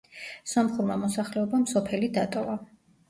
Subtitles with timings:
[0.53, 2.57] სომხურმა მოსახლეობამ სოფელი დატოვა.